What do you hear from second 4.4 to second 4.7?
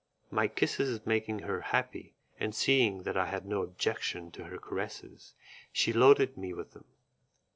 her